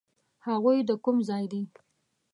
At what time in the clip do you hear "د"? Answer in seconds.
0.89-0.91